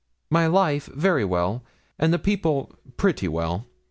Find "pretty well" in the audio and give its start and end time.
2.97-3.67